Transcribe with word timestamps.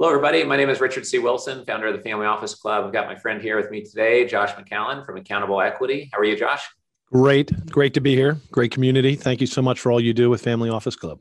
Hello, 0.00 0.10
everybody. 0.10 0.42
My 0.44 0.56
name 0.56 0.70
is 0.70 0.80
Richard 0.80 1.04
C. 1.04 1.18
Wilson, 1.18 1.62
founder 1.66 1.88
of 1.88 1.94
the 1.94 2.00
Family 2.00 2.24
Office 2.24 2.54
Club. 2.54 2.86
I've 2.86 2.92
got 2.94 3.06
my 3.06 3.14
friend 3.14 3.38
here 3.42 3.58
with 3.58 3.70
me 3.70 3.82
today, 3.82 4.26
Josh 4.26 4.50
McCallen 4.52 5.04
from 5.04 5.18
Accountable 5.18 5.60
Equity. 5.60 6.08
How 6.10 6.20
are 6.20 6.24
you, 6.24 6.38
Josh? 6.38 6.66
Great. 7.12 7.52
Great 7.66 7.92
to 7.92 8.00
be 8.00 8.14
here. 8.14 8.38
Great 8.50 8.70
community. 8.70 9.14
Thank 9.14 9.42
you 9.42 9.46
so 9.46 9.60
much 9.60 9.78
for 9.78 9.92
all 9.92 10.00
you 10.00 10.14
do 10.14 10.30
with 10.30 10.40
Family 10.40 10.70
Office 10.70 10.96
Club. 10.96 11.18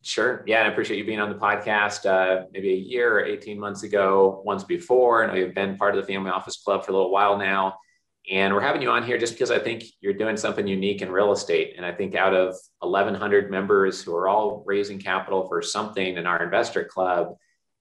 Sure. 0.00 0.42
Yeah. 0.46 0.62
I 0.62 0.68
appreciate 0.68 0.96
you 0.96 1.04
being 1.04 1.20
on 1.20 1.28
the 1.28 1.34
podcast 1.34 2.06
uh, 2.06 2.46
maybe 2.50 2.72
a 2.72 2.76
year 2.76 3.18
or 3.18 3.26
18 3.26 3.60
months 3.60 3.82
ago, 3.82 4.40
once 4.42 4.64
before. 4.64 5.22
I 5.22 5.26
know 5.26 5.34
you've 5.34 5.54
been 5.54 5.76
part 5.76 5.94
of 5.94 6.00
the 6.00 6.10
Family 6.10 6.30
Office 6.30 6.56
Club 6.56 6.82
for 6.82 6.92
a 6.92 6.94
little 6.94 7.12
while 7.12 7.36
now. 7.36 7.76
And 8.30 8.54
we're 8.54 8.62
having 8.62 8.80
you 8.80 8.88
on 8.88 9.02
here 9.02 9.18
just 9.18 9.34
because 9.34 9.50
I 9.50 9.58
think 9.58 9.84
you're 10.00 10.14
doing 10.14 10.38
something 10.38 10.66
unique 10.66 11.02
in 11.02 11.12
real 11.12 11.32
estate. 11.32 11.74
And 11.76 11.84
I 11.84 11.92
think 11.92 12.14
out 12.14 12.32
of 12.32 12.56
1,100 12.78 13.50
members 13.50 14.02
who 14.02 14.16
are 14.16 14.28
all 14.28 14.64
raising 14.64 14.98
capital 14.98 15.46
for 15.46 15.60
something 15.60 16.16
in 16.16 16.26
our 16.26 16.42
investor 16.42 16.84
club, 16.84 17.34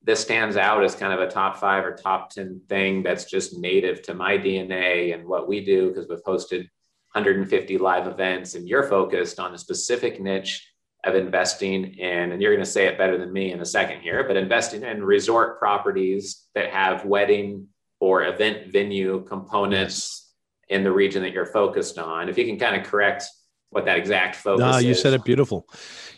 this 0.03 0.21
stands 0.21 0.57
out 0.57 0.83
as 0.83 0.95
kind 0.95 1.13
of 1.13 1.19
a 1.19 1.31
top 1.31 1.57
five 1.57 1.85
or 1.85 1.95
top 1.95 2.29
10 2.29 2.61
thing 2.67 3.03
that's 3.03 3.25
just 3.25 3.57
native 3.57 4.01
to 4.03 4.13
my 4.13 4.37
DNA 4.37 5.13
and 5.13 5.25
what 5.25 5.47
we 5.47 5.63
do 5.63 5.89
because 5.89 6.07
we've 6.09 6.23
hosted 6.23 6.67
150 7.13 7.77
live 7.77 8.07
events 8.07 8.55
and 8.55 8.67
you're 8.67 8.83
focused 8.83 9.39
on 9.39 9.53
a 9.53 9.57
specific 9.57 10.19
niche 10.19 10.67
of 11.05 11.15
investing 11.15 11.95
in, 11.95 12.31
and 12.31 12.41
you're 12.41 12.53
going 12.53 12.63
to 12.63 12.69
say 12.69 12.87
it 12.87 12.97
better 12.97 13.17
than 13.17 13.31
me 13.31 13.51
in 13.51 13.59
a 13.59 13.65
second 13.65 14.01
here, 14.01 14.23
but 14.25 14.37
investing 14.37 14.83
in 14.83 15.03
resort 15.03 15.59
properties 15.59 16.47
that 16.55 16.69
have 16.69 17.05
wedding 17.05 17.67
or 17.99 18.23
event 18.23 18.71
venue 18.71 19.23
components 19.25 20.33
in 20.69 20.83
the 20.83 20.91
region 20.91 21.21
that 21.21 21.33
you're 21.33 21.45
focused 21.45 21.97
on. 21.97 22.29
If 22.29 22.37
you 22.37 22.45
can 22.45 22.57
kind 22.57 22.75
of 22.75 22.87
correct 22.87 23.25
what 23.73 23.85
that 23.85 23.97
exact 23.97 24.35
focus 24.35 24.59
no, 24.59 24.77
you 24.77 24.91
is. 24.91 25.01
said 25.01 25.13
it 25.13 25.23
beautiful. 25.23 25.67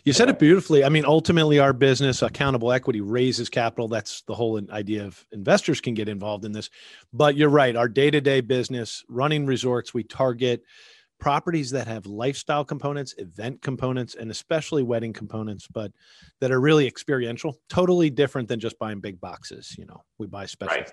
You 0.03 0.13
said 0.13 0.29
it 0.29 0.37
beautifully. 0.37 0.83
I 0.83 0.89
mean, 0.89 1.05
ultimately, 1.05 1.57
our 1.57 1.73
business, 1.73 2.21
accountable 2.21 2.71
equity, 2.71 3.01
raises 3.01 3.49
capital. 3.49 3.87
That's 3.87 4.21
the 4.23 4.35
whole 4.35 4.61
idea 4.71 5.05
of 5.05 5.25
investors 5.31 5.81
can 5.81 5.93
get 5.93 6.07
involved 6.09 6.45
in 6.45 6.51
this. 6.51 6.69
But 7.11 7.35
you're 7.35 7.49
right. 7.49 7.75
Our 7.75 7.87
day 7.87 8.11
to 8.11 8.21
day 8.21 8.41
business, 8.41 9.03
running 9.09 9.45
resorts, 9.45 9.93
we 9.93 10.03
target 10.03 10.63
properties 11.19 11.71
that 11.71 11.87
have 11.87 12.05
lifestyle 12.05 12.65
components, 12.65 13.15
event 13.17 13.61
components, 13.61 14.15
and 14.15 14.29
especially 14.29 14.83
wedding 14.83 15.13
components, 15.13 15.67
but 15.71 15.91
that 16.41 16.51
are 16.51 16.59
really 16.59 16.85
experiential, 16.85 17.57
totally 17.69 18.09
different 18.09 18.47
than 18.47 18.59
just 18.59 18.77
buying 18.77 18.99
big 18.99 19.19
boxes. 19.21 19.75
You 19.77 19.85
know, 19.85 20.03
we 20.17 20.27
buy 20.27 20.45
special. 20.45 20.75
Right. 20.75 20.91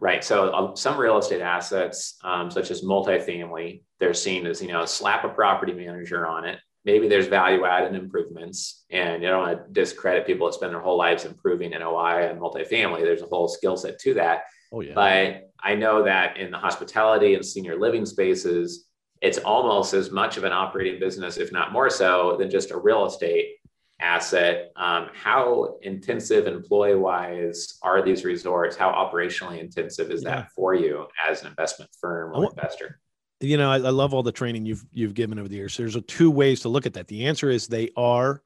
Right. 0.00 0.24
So 0.24 0.52
um, 0.52 0.76
some 0.76 0.98
real 0.98 1.18
estate 1.18 1.40
assets, 1.40 2.18
um, 2.24 2.50
such 2.50 2.70
as 2.70 2.82
multifamily, 2.82 3.82
they're 4.00 4.14
seen 4.14 4.46
as, 4.46 4.60
you 4.60 4.68
know, 4.68 4.84
slap 4.84 5.24
a 5.24 5.28
property 5.28 5.72
manager 5.72 6.26
on 6.26 6.44
it. 6.44 6.58
Maybe 6.84 7.08
there's 7.08 7.28
value 7.28 7.64
add 7.64 7.84
and 7.84 7.96
improvements 7.96 8.84
and 8.90 9.22
you 9.22 9.28
don't 9.28 9.46
want 9.46 9.58
to 9.58 9.72
discredit 9.72 10.26
people 10.26 10.46
that 10.46 10.54
spend 10.54 10.72
their 10.72 10.80
whole 10.80 10.98
lives 10.98 11.24
improving 11.24 11.70
NOI 11.70 12.28
and 12.28 12.38
multifamily. 12.38 13.02
There's 13.02 13.22
a 13.22 13.26
whole 13.26 13.48
skill 13.48 13.76
set 13.76 13.98
to 14.00 14.14
that. 14.14 14.42
Oh, 14.72 14.80
yeah. 14.80 14.92
But 14.94 15.50
I 15.62 15.76
know 15.76 16.02
that 16.02 16.36
in 16.36 16.50
the 16.50 16.58
hospitality 16.58 17.34
and 17.34 17.46
senior 17.46 17.78
living 17.78 18.04
spaces, 18.04 18.86
it's 19.22 19.38
almost 19.38 19.94
as 19.94 20.10
much 20.10 20.36
of 20.36 20.44
an 20.44 20.52
operating 20.52 21.00
business, 21.00 21.38
if 21.38 21.52
not 21.52 21.72
more 21.72 21.88
so, 21.88 22.36
than 22.38 22.50
just 22.50 22.72
a 22.72 22.76
real 22.76 23.06
estate 23.06 23.54
asset. 24.00 24.72
Um, 24.76 25.08
how 25.14 25.76
intensive 25.82 26.46
employee 26.46 26.96
wise 26.96 27.78
are 27.82 28.02
these 28.02 28.24
resorts? 28.24 28.76
How 28.76 28.90
operationally 28.92 29.60
intensive 29.60 30.10
is 30.10 30.22
yeah. 30.22 30.36
that 30.36 30.50
for 30.52 30.74
you 30.74 31.06
as 31.28 31.42
an 31.42 31.48
investment 31.48 31.90
firm 32.00 32.32
or 32.34 32.50
investor? 32.50 33.00
You 33.40 33.56
know, 33.56 33.70
I, 33.70 33.76
I, 33.76 33.90
love 33.90 34.14
all 34.14 34.22
the 34.22 34.32
training 34.32 34.64
you've 34.64 34.84
you've 34.92 35.14
given 35.14 35.38
over 35.38 35.48
the 35.48 35.56
years. 35.56 35.76
There's 35.76 35.96
a 35.96 36.00
two 36.00 36.30
ways 36.30 36.60
to 36.60 36.68
look 36.68 36.86
at 36.86 36.94
that. 36.94 37.08
The 37.08 37.26
answer 37.26 37.50
is 37.50 37.66
they 37.66 37.90
are 37.96 38.42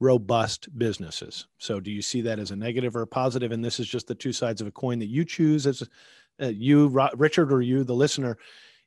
robust 0.00 0.76
businesses. 0.76 1.46
So, 1.58 1.80
do 1.80 1.90
you 1.90 2.02
see 2.02 2.20
that 2.22 2.38
as 2.38 2.50
a 2.50 2.56
negative 2.56 2.96
or 2.96 3.02
a 3.02 3.06
positive? 3.06 3.52
And 3.52 3.64
this 3.64 3.80
is 3.80 3.88
just 3.88 4.06
the 4.06 4.14
two 4.14 4.32
sides 4.32 4.60
of 4.60 4.66
a 4.66 4.72
coin 4.72 4.98
that 4.98 5.06
you 5.06 5.24
choose 5.24 5.66
as 5.66 5.82
uh, 6.42 6.46
you, 6.46 6.88
Richard, 7.14 7.52
or 7.52 7.62
you, 7.62 7.84
the 7.84 7.94
listener. 7.94 8.36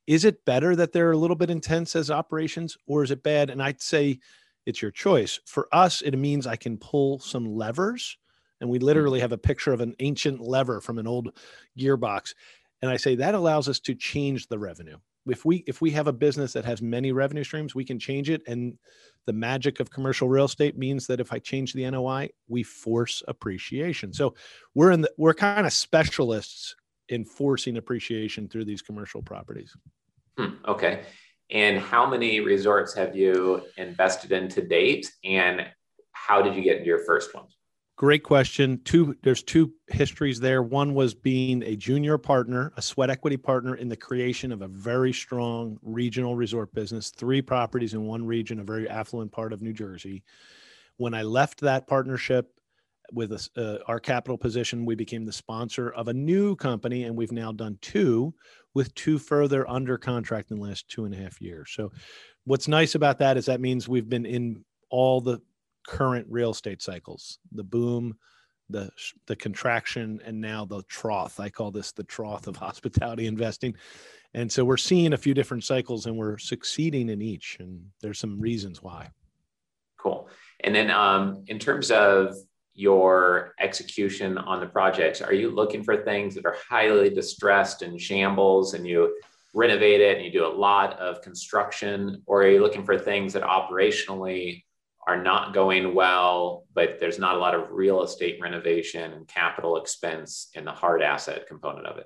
Is 0.06 0.26
it 0.26 0.46
better 0.46 0.76
that 0.76 0.94
they're 0.94 1.12
a 1.12 1.18
little 1.18 1.36
bit 1.36 1.50
intense 1.50 1.96
as 1.96 2.12
operations, 2.12 2.78
or 2.86 3.04
is 3.04 3.12
it 3.12 3.24
bad? 3.24 3.50
And 3.50 3.62
I'd 3.62 3.82
say 3.82 4.20
it's 4.68 4.82
your 4.82 4.92
choice. 4.92 5.40
For 5.46 5.68
us, 5.72 6.02
it 6.02 6.16
means 6.18 6.46
I 6.46 6.58
can 6.58 6.78
pull 6.78 7.20
some 7.20 7.56
levers. 7.56 8.18
And 8.60 8.70
we 8.70 8.80
literally 8.80 9.20
mm-hmm. 9.20 9.24
have 9.24 9.32
a 9.32 9.38
picture 9.38 9.72
of 9.72 9.82
an 9.82 9.96
ancient 10.00 10.42
lever 10.42 10.82
from 10.82 11.00
an 11.00 11.08
old 11.08 11.32
gearbox. 11.80 12.36
And 12.82 12.92
I 12.92 12.98
say 12.98 13.16
that 13.16 13.34
allows 13.34 13.70
us 13.70 13.80
to 13.82 13.96
change 13.96 14.48
the 14.48 14.60
revenue. 14.60 14.98
If 15.26 15.46
we 15.46 15.64
if 15.68 15.82
we 15.82 15.92
have 15.92 16.08
a 16.08 16.14
business 16.14 16.54
that 16.54 16.66
has 16.66 16.82
many 16.82 17.12
revenue 17.12 17.44
streams, 17.44 17.76
we 17.76 17.86
can 17.86 17.98
change 17.98 18.30
it. 18.30 18.42
And 18.48 18.78
the 19.26 19.34
magic 19.34 19.80
of 19.80 19.90
commercial 19.90 20.30
real 20.30 20.46
estate 20.46 20.78
means 20.78 21.08
that 21.08 21.20
if 21.20 21.34
I 21.34 21.40
change 21.40 21.74
the 21.74 21.90
NOI, 21.90 22.30
we 22.48 22.64
force 22.64 23.24
appreciation. 23.28 24.14
So 24.14 24.36
we're 24.74 24.92
in 24.92 25.02
the 25.02 25.12
we're 25.18 25.34
kind 25.34 25.66
of 25.66 25.74
specialists 25.74 26.76
in 27.10 27.26
forcing 27.26 27.78
appreciation 27.78 28.48
through 28.48 28.66
these 28.66 28.82
commercial 28.82 29.22
properties. 29.22 29.76
Hmm, 30.38 30.56
okay. 30.68 31.04
And 31.50 31.80
how 31.80 32.10
many 32.10 32.40
resorts 32.42 32.94
have 32.96 33.16
you 33.16 33.64
invested 33.78 34.32
in 34.32 34.50
to 34.50 34.62
date? 34.62 35.12
And 35.24 35.68
how 36.12 36.42
did 36.42 36.56
you 36.56 36.62
get 36.62 36.78
into 36.78 36.88
your 36.88 37.06
first 37.06 37.34
one? 37.34 37.46
Great 37.96 38.22
question. 38.22 38.80
Two, 38.84 39.16
there's 39.24 39.42
two 39.42 39.74
histories 39.88 40.40
there. 40.40 40.62
One 40.62 40.94
was 40.94 41.16
being 41.16 41.64
a 41.64 41.76
junior 41.76 42.20
partner, 42.20 42.72
a 42.78 42.82
sweat 42.82 43.10
equity 43.10 43.38
partner 43.38 43.76
in 43.76 43.90
the 43.90 43.96
creation 43.96 44.52
of 44.52 44.62
a 44.62 44.68
very 44.68 45.12
strong 45.12 45.80
regional 45.82 46.36
resort 46.36 46.72
business, 46.76 47.10
three 47.10 47.42
properties 47.42 47.96
in 47.96 48.04
one 48.04 48.24
region, 48.24 48.60
a 48.60 48.64
very 48.64 48.88
affluent 48.88 49.32
part 49.32 49.52
of 49.52 49.64
New 49.64 49.74
Jersey. 49.74 50.24
When 50.98 51.16
I 51.16 51.24
left 51.24 51.62
that 51.62 51.88
partnership 51.88 52.52
with 53.12 53.32
a, 53.32 53.50
uh, 53.58 53.84
our 53.88 54.00
capital 54.00 54.38
position, 54.38 54.86
we 54.86 54.96
became 54.96 55.26
the 55.26 55.32
sponsor 55.32 55.90
of 55.92 56.08
a 56.08 56.14
new 56.14 56.56
company, 56.56 57.04
and 57.04 57.16
we've 57.16 57.32
now 57.32 57.52
done 57.52 57.78
two 57.82 58.34
with 58.74 58.94
two 58.96 59.18
further 59.18 59.68
under 59.70 59.98
contract 59.98 60.52
in 60.52 60.58
the 60.58 60.64
last 60.64 60.88
two 60.88 61.06
and 61.06 61.14
a 61.14 61.18
half 61.18 61.42
years. 61.42 61.72
So, 61.74 61.92
what's 62.46 62.68
nice 62.68 62.96
about 62.96 63.20
that 63.20 63.38
is 63.38 63.46
that 63.46 63.62
means 63.62 63.88
we've 63.88 64.10
been 64.10 64.26
in 64.26 64.64
all 64.90 65.22
the 65.22 65.42
current 65.88 66.28
real 66.30 66.52
estate 66.52 66.82
cycles 66.82 67.40
the 67.52 67.64
boom, 67.64 68.16
the, 68.70 68.90
the 69.26 69.36
contraction, 69.36 70.20
and 70.26 70.40
now 70.40 70.66
the 70.66 70.84
trough. 70.84 71.40
I 71.40 71.50
call 71.50 71.72
this 71.72 71.92
the 71.92 72.04
trough 72.04 72.48
of 72.48 72.56
hospitality 72.58 73.28
investing. 73.28 73.76
And 74.34 74.52
so, 74.52 74.66
we're 74.66 74.78
seeing 74.78 75.14
a 75.14 75.18
few 75.18 75.34
different 75.34 75.64
cycles 75.64 76.06
and 76.06 76.18
we're 76.18 76.38
succeeding 76.38 77.10
in 77.10 77.22
each. 77.22 77.58
And 77.60 77.86
there's 78.02 78.20
some 78.20 78.40
reasons 78.40 78.84
why. 78.84 79.10
Cool. 79.98 80.30
And 80.62 80.76
then, 80.76 80.92
um, 80.92 81.44
in 81.48 81.60
terms 81.60 81.92
of 81.92 82.36
your 82.78 83.56
execution 83.60 84.38
on 84.38 84.60
the 84.60 84.68
projects? 84.68 85.20
Are 85.22 85.34
you 85.34 85.50
looking 85.50 85.84
for 85.84 85.98
things 85.98 86.36
that 86.36 86.46
are 86.46 86.56
highly 86.70 87.10
distressed 87.10 87.82
and 87.82 88.00
shambles 88.00 88.76
and 88.76 88.88
you 88.88 89.20
renovate 89.56 90.00
it 90.00 90.18
and 90.18 90.26
you 90.26 90.32
do 90.32 90.46
a 90.46 90.48
lot 90.48 90.98
of 91.00 91.22
construction? 91.24 92.22
Or 92.28 92.44
are 92.44 92.48
you 92.48 92.62
looking 92.62 92.86
for 92.86 92.98
things 92.98 93.34
that 93.34 93.42
operationally 93.42 94.64
are 95.08 95.22
not 95.22 95.56
going 95.56 95.96
well, 95.96 96.66
but 96.76 97.00
there's 97.00 97.18
not 97.18 97.36
a 97.36 97.40
lot 97.40 97.56
of 97.56 97.72
real 97.72 98.04
estate 98.04 98.38
renovation 98.40 99.12
and 99.12 99.28
capital 99.28 99.78
expense 99.78 100.50
in 100.54 100.64
the 100.64 100.72
hard 100.72 101.02
asset 101.02 101.48
component 101.48 101.88
of 101.88 101.98
it? 101.98 102.06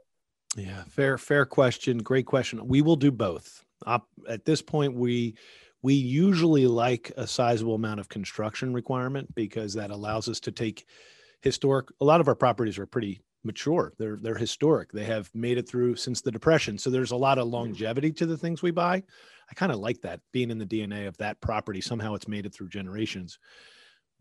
Yeah, 0.55 0.83
fair, 0.87 1.17
fair 1.17 1.45
question. 1.45 1.97
Great 1.97 2.25
question. 2.25 2.65
We 2.65 2.81
will 2.81 2.95
do 2.95 3.11
both. 3.11 3.65
at 3.85 4.45
this 4.45 4.61
point, 4.61 4.93
we 4.93 5.35
we 5.81 5.93
usually 5.93 6.67
like 6.67 7.11
a 7.17 7.25
sizable 7.25 7.75
amount 7.75 7.99
of 7.99 8.09
construction 8.09 8.73
requirement 8.73 9.33
because 9.35 9.73
that 9.73 9.91
allows 9.91 10.29
us 10.29 10.39
to 10.41 10.51
take 10.51 10.85
historic 11.41 11.87
a 12.01 12.05
lot 12.05 12.21
of 12.21 12.27
our 12.27 12.35
properties 12.35 12.77
are 12.77 12.85
pretty 12.85 13.21
mature. 13.43 13.93
They're 13.97 14.17
they're 14.21 14.35
historic. 14.35 14.91
They 14.91 15.05
have 15.05 15.29
made 15.33 15.57
it 15.57 15.67
through 15.67 15.95
since 15.95 16.21
the 16.21 16.31
depression. 16.31 16.77
So 16.77 16.89
there's 16.89 17.11
a 17.11 17.15
lot 17.15 17.39
of 17.39 17.47
longevity 17.47 18.11
to 18.13 18.25
the 18.25 18.37
things 18.37 18.61
we 18.61 18.71
buy. 18.71 19.03
I 19.49 19.53
kind 19.55 19.71
of 19.71 19.79
like 19.79 20.01
that 20.01 20.21
being 20.31 20.51
in 20.51 20.59
the 20.59 20.65
dna 20.65 21.07
of 21.07 21.17
that 21.17 21.41
property. 21.41 21.81
Somehow 21.81 22.13
it's 22.13 22.27
made 22.27 22.45
it 22.45 22.53
through 22.53 22.69
generations 22.69 23.39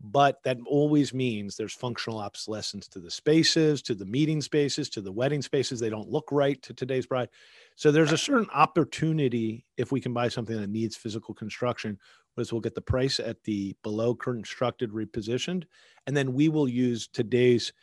but 0.03 0.41
that 0.43 0.57
always 0.65 1.13
means 1.13 1.55
there's 1.55 1.73
functional 1.73 2.19
obsolescence 2.19 2.87
to 2.87 2.99
the 2.99 3.11
spaces 3.11 3.81
to 3.83 3.93
the 3.93 4.05
meeting 4.05 4.41
spaces 4.41 4.89
to 4.89 5.01
the 5.01 5.11
wedding 5.11 5.41
spaces. 5.41 5.79
They 5.79 5.89
don't 5.89 6.09
look 6.09 6.29
right 6.31 6.61
to 6.63 6.73
today's 6.73 7.05
bride. 7.05 7.29
So 7.75 7.91
there's 7.91 8.11
a 8.11 8.17
certain 8.17 8.49
opportunity 8.53 9.65
if 9.77 9.91
we 9.91 10.01
can 10.01 10.13
buy 10.13 10.27
something 10.27 10.59
that 10.59 10.69
needs 10.69 10.95
physical 10.95 11.35
construction, 11.35 11.99
was 12.35 12.51
we'll 12.51 12.61
get 12.61 12.75
the 12.75 12.81
price 12.81 13.19
at 13.19 13.43
the 13.43 13.75
below 13.83 14.15
constructed 14.15 14.91
repositioned, 14.91 15.65
and 16.07 16.15
then 16.15 16.33
we 16.33 16.49
will 16.49 16.67
use 16.67 17.07
today's 17.07 17.73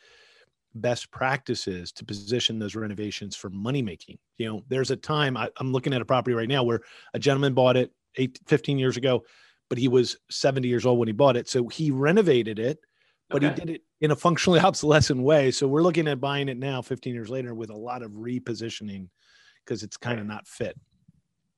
best 0.75 1.11
practices 1.11 1.93
to 1.93 2.05
position 2.05 2.59
those 2.59 2.75
renovations 2.75 3.37
for 3.37 3.51
money 3.51 3.83
making. 3.83 4.19
You 4.39 4.47
know, 4.47 4.65
there's 4.69 4.91
a 4.91 4.97
time 4.97 5.37
I, 5.37 5.51
am 5.61 5.73
looking 5.73 5.93
at 5.93 6.03
a 6.03 6.07
property 6.07 6.35
right 6.35 6.49
now 6.49 6.63
where 6.63 6.81
a 7.15 7.19
gentleman 7.19 7.55
bought 7.55 7.77
it 7.77 7.93
eight, 8.17 8.39
15 8.47 8.79
years 8.79 8.97
ago, 8.97 9.25
but 9.69 9.79
he 9.79 9.89
was 9.89 10.17
70 10.31 10.67
years 10.69 10.87
old 10.87 10.99
when 10.99 11.09
he 11.09 11.13
bought 11.13 11.37
it. 11.37 11.49
So 11.49 11.69
he 11.69 11.91
renovated 11.91 12.59
it, 12.59 12.79
but 13.29 13.45
okay. 13.45 13.55
he 13.55 13.61
did 13.61 13.71
it 13.77 13.83
in 14.01 14.11
a 14.11 14.17
functionally 14.17 14.61
obsolescent 14.65 15.21
way. 15.21 15.51
So 15.51 15.67
we're 15.69 15.83
looking 15.83 16.09
at 16.09 16.21
buying 16.21 16.49
it 16.49 16.59
now, 16.59 16.83
15 16.83 17.15
years 17.15 17.31
later, 17.31 17.55
with 17.55 17.71
a 17.71 17.77
lot 17.77 18.03
of 18.03 18.13
repositioning 18.13 19.09
because 19.65 19.83
it's 19.83 19.97
kind 19.97 20.19
of 20.19 20.27
not 20.27 20.47
fit. 20.47 20.77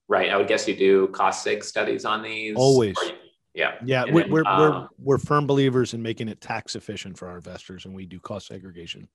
Right. 0.09 0.31
I 0.31 0.37
would 0.37 0.49
guess 0.49 0.67
you 0.67 0.77
do 0.77 1.09
cost 1.09 1.45
sig 1.45 1.62
studies 1.62 2.05
on 2.05 2.23
these. 2.23 2.57
Always. 2.57 2.97
You, 3.05 3.12
Yeah. 3.55 3.75
Yeah. 3.85 4.05
We're, 4.11 4.23
then, 4.23 4.33
we're, 4.33 4.45
um, 4.45 4.61
we're, 4.61 4.89
we're 4.99 5.19
firm 5.19 5.47
believers 5.47 5.95
in 5.95 6.03
making 6.03 6.29
it 6.29 6.41
tax 6.41 6.75
efficient 6.75 7.17
for 7.17 7.29
our 7.29 7.37
investors 7.37 7.85
and 7.85 7.95
we 7.95 8.07
do 8.07 8.19
cost 8.19 8.49
segregation. 8.49 9.09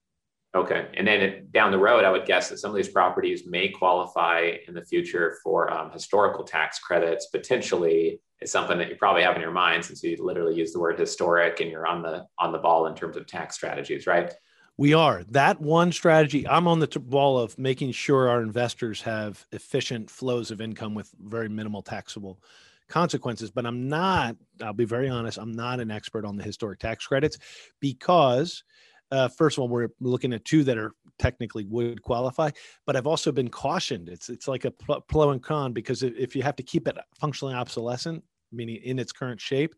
Okay. 0.56 0.88
And 0.94 1.06
then 1.06 1.48
down 1.52 1.72
the 1.72 1.78
road, 1.78 2.06
I 2.06 2.12
would 2.12 2.26
guess 2.26 2.48
that 2.50 2.60
some 2.60 2.72
of 2.72 2.78
these 2.78 2.88
properties 2.88 3.46
may 3.46 3.68
qualify 3.68 4.54
in 4.70 4.74
the 4.74 4.86
future 4.86 5.38
for 5.44 5.70
um, 5.72 5.92
historical 5.92 6.46
tax 6.46 6.80
credits. 6.80 7.26
Potentially, 7.26 8.22
it's 8.46 8.52
something 8.52 8.78
that 8.78 8.90
you 8.90 8.96
probably 8.96 9.24
have 9.24 9.36
in 9.36 9.42
your 9.42 9.50
mind 9.50 9.84
since 9.84 10.04
you 10.04 10.16
literally 10.24 10.54
use 10.54 10.72
the 10.72 10.80
word 10.80 11.00
historic 11.00 11.62
and 11.62 11.72
you're 11.72 11.88
on 11.88 12.04
the 12.04 12.28
on 12.38 12.52
the 12.52 12.60
ball 12.60 12.86
in 12.86 12.94
terms 12.94 13.18
of 13.18 13.26
tax 13.26 13.56
strategies, 13.56 14.06
right? 14.06 14.32
We 14.78 14.94
are 14.94 15.24
that 15.30 15.60
one 15.60 15.92
strategy. 15.92 16.48
I'm 16.48 16.68
on 16.68 16.80
the 16.80 16.86
t- 16.86 17.00
ball 17.00 17.40
of 17.40 17.58
making 17.58 17.94
sure 17.94 18.30
our 18.30 18.44
investors 18.44 19.02
have 19.02 19.44
efficient 19.52 20.12
flows 20.12 20.52
of 20.52 20.62
income 20.62 20.94
with 20.94 21.10
very 21.20 21.50
minimal 21.50 21.82
taxable 21.82 22.40
consequences. 22.88 23.50
But 23.50 23.66
I'm 23.66 23.90
not. 23.90 24.36
I'll 24.62 24.74
be 24.74 24.86
very 24.86 25.10
honest. 25.10 25.40
I'm 25.40 25.54
not 25.54 25.80
an 25.80 25.90
expert 25.90 26.24
on 26.24 26.36
the 26.36 26.44
historic 26.44 26.78
tax 26.78 27.08
credits 27.08 27.40
because 27.80 28.64
uh, 29.10 29.28
first 29.28 29.58
of 29.58 29.64
all, 29.64 29.70
we're 29.70 29.90
looking 30.00 30.34
at 30.34 30.46
two 30.46 30.64
that 30.66 30.78
are 30.78 30.94
technically 31.18 31.66
would 31.66 32.02
qualify, 32.04 32.52
but 32.86 32.96
I've 32.96 33.08
also 33.08 33.32
been 33.32 33.50
cautioned. 33.50 34.10
It's 34.10 34.30
it's 34.30 34.48
like 34.48 34.66
a 34.66 34.72
pro 34.72 35.32
and 35.32 35.42
con 35.42 35.74
because 35.74 36.04
if 36.04 36.36
you 36.36 36.44
have 36.44 36.58
to 36.58 36.64
keep 36.64 36.88
it 36.88 36.98
functionally 37.20 37.56
obsolescent, 37.56 38.24
meaning 38.56 38.78
in 38.84 39.00
its 39.00 39.12
current 39.12 39.42
shape, 39.42 39.76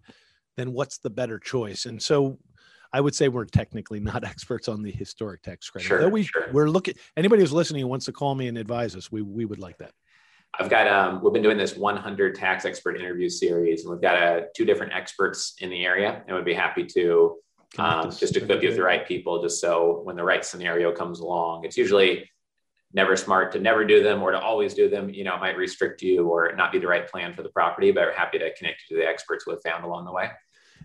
then 0.56 0.74
what's 0.74 0.98
the 0.98 1.10
better 1.10 1.40
choice? 1.40 1.86
And 1.86 2.02
so 2.02 2.38
I 2.94 3.02
would 3.02 3.16
say 3.16 3.28
we're 3.28 3.46
technically 3.46 4.00
not 4.00 4.24
experts 4.24 4.68
on 4.68 4.82
the 4.82 4.92
historic 4.92 5.42
tax 5.42 5.70
credit. 5.70 5.88
Sure, 5.88 6.10
we, 6.10 6.24
sure. 6.24 6.48
We're 6.52 6.70
looking. 6.70 6.96
Anybody 7.16 7.42
who's 7.42 7.54
listening 7.54 7.82
who 7.82 7.88
wants 7.88 8.06
to 8.06 8.12
call 8.12 8.36
me 8.36 8.48
and 8.48 8.58
advise 8.58 8.96
us, 8.96 9.12
we 9.12 9.22
we 9.22 9.46
would 9.46 9.60
like 9.60 9.78
that. 9.80 9.92
I've 10.60 10.70
got 10.70 10.88
um, 10.88 11.22
we've 11.22 11.34
been 11.34 11.44
doing 11.44 11.58
this 11.58 11.76
100 11.76 12.36
tax 12.36 12.66
expert 12.66 12.98
interview 12.98 13.30
series, 13.30 13.84
and 13.84 13.92
we've 13.92 14.02
got 14.02 14.22
uh, 14.22 14.42
two 14.56 14.66
different 14.66 14.94
experts 14.94 15.56
in 15.60 15.70
the 15.70 15.86
area, 15.86 16.24
and 16.26 16.36
would 16.36 16.46
be 16.46 16.54
happy 16.54 16.86
to 16.86 17.38
um, 17.78 18.10
just 18.12 18.36
equip 18.36 18.62
you 18.62 18.70
with 18.70 18.78
the 18.78 18.84
right 18.84 19.08
people, 19.08 19.42
just 19.42 19.62
so 19.62 20.02
when 20.04 20.16
the 20.16 20.24
right 20.24 20.44
scenario 20.44 20.92
comes 20.92 21.20
along, 21.20 21.66
it's 21.66 21.78
usually 21.78 22.30
never 22.98 23.16
smart 23.16 23.54
to 23.54 23.60
never 23.60 23.86
do 23.86 24.04
them 24.04 24.22
or 24.22 24.32
to 24.32 24.40
always 24.40 24.74
do 24.74 24.90
them. 24.90 25.10
You 25.10 25.24
know, 25.24 25.36
it 25.36 25.40
might 25.40 25.56
restrict 25.56 26.02
you 26.02 26.28
or 26.28 26.52
not 26.58 26.74
be 26.74 26.80
the 26.80 26.88
right 26.88 27.08
plan 27.08 27.34
for 27.34 27.44
the 27.44 27.50
property, 27.50 27.92
but 27.92 28.08
we're 28.08 28.14
happy 28.14 28.40
to 28.40 28.54
connect 28.56 28.82
you 28.90 28.98
to 28.98 29.04
the 29.04 29.08
experts 29.08 29.46
we 29.46 29.54
have 29.54 29.62
found 29.62 29.86
along 29.86 30.06
the 30.06 30.12
way. 30.12 30.32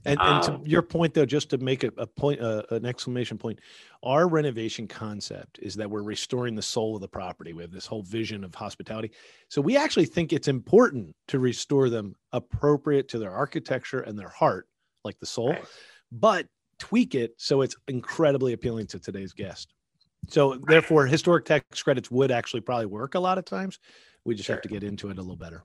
And, 0.05 0.19
and 0.21 0.43
to 0.45 0.55
um, 0.55 0.63
your 0.67 0.83
point, 0.83 1.15
though, 1.15 1.25
just 1.25 1.51
to 1.51 1.59
make 1.59 1.85
a, 1.85 1.93
a 1.97 2.07
point, 2.07 2.41
uh, 2.41 2.65
an 2.71 2.85
exclamation 2.85 3.39
point, 3.39 3.61
our 4.03 4.29
renovation 4.29 4.89
concept 4.89 5.59
is 5.63 5.75
that 5.77 5.89
we're 5.89 6.03
restoring 6.03 6.55
the 6.55 6.63
soul 6.63 6.97
of 6.97 7.01
the 7.01 7.09
property. 7.09 7.53
We 7.53 7.63
have 7.63 7.71
this 7.71 7.87
whole 7.87 8.03
vision 8.03 8.45
of 8.45 8.55
hospitality. 8.55 9.13
So 9.49 9.63
we 9.63 9.77
actually 9.77 10.07
think 10.07 10.33
it's 10.33 10.49
important 10.49 11.15
to 11.29 11.39
restore 11.39 11.89
them 11.89 12.17
appropriate 12.33 13.09
to 13.09 13.19
their 13.19 13.33
architecture 13.33 14.01
and 14.01 14.19
their 14.19 14.29
heart, 14.29 14.67
like 15.05 15.19
the 15.19 15.27
soul. 15.27 15.51
Right. 15.51 15.65
But 16.11 16.47
tweak 16.79 17.15
it 17.15 17.35
so 17.39 17.63
it's 17.63 17.77
incredibly 17.87 18.55
appealing 18.55 18.89
to 18.89 18.99
today's 18.99 19.33
guest. 19.33 19.73
So 20.29 20.57
therefore, 20.67 21.07
historic 21.07 21.45
tax 21.45 21.83
credits 21.83 22.11
would 22.11 22.31
actually 22.31 22.61
probably 22.61 22.87
work 22.87 23.15
a 23.15 23.21
lot 23.21 23.39
of 23.39 23.45
times. 23.45 23.79
We 24.25 24.35
just 24.35 24.47
sure. 24.47 24.57
have 24.57 24.63
to 24.63 24.69
get 24.69 24.85
into 24.85 25.11
it 25.11 25.19
a 25.19 25.21
little 25.21 25.37
better. 25.37 25.65